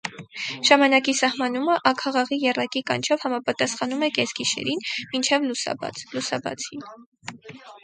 Ժամանակի 0.69 1.13
սահմանումը 1.19 1.75
աքաղաղի 1.89 2.39
եռակի 2.45 2.83
կանչով 2.89 3.27
համապատասխանում 3.27 4.07
է՝ 4.09 4.11
կեսգիշերին, 4.17 4.83
մինչ 5.15 5.41
լուսաբաց, 5.47 6.05
լուսաբացին)։ 6.17 6.85